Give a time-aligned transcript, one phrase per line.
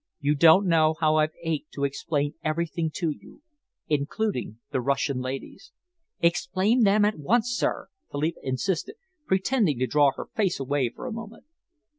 [0.19, 3.43] You don't know how I've ached to explain everything to you
[3.87, 5.73] including the Russian ladies."
[6.21, 8.95] "Explain them at once, sir!" Philippa insisted,
[9.27, 11.45] pretending to draw her face away for a moment.